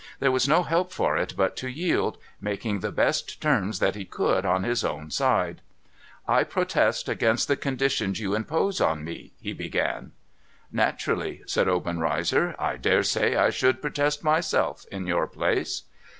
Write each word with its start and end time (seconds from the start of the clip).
There 0.19 0.31
was 0.31 0.47
no 0.47 0.63
help 0.63 0.91
for 0.91 1.15
it 1.15 1.35
but 1.37 1.55
to 1.57 1.67
yield, 1.69 2.17
making 2.41 2.79
the 2.79 2.91
best 2.91 3.39
terms 3.39 3.77
that 3.77 3.93
he 3.93 4.03
could 4.03 4.47
on 4.47 4.63
his 4.63 4.83
own 4.83 5.11
side. 5.11 5.61
* 5.97 6.01
I 6.27 6.43
protest 6.43 7.07
against 7.07 7.47
the 7.47 7.55
conditions 7.55 8.19
you 8.19 8.33
impose 8.33 8.81
on 8.81 9.03
me,' 9.03 9.33
he 9.39 9.53
began. 9.53 10.13
* 10.41 10.71
Naturally,' 10.71 11.43
said 11.45 11.67
Obenreizer;' 11.67 12.55
I 12.59 12.77
dare 12.77 13.03
say 13.03 13.35
I 13.35 13.51
should 13.51 13.79
protest, 13.79 14.23
my 14.23 14.39
self, 14.41 14.87
in 14.91 15.05
your 15.05 15.27
place.' 15.27 15.83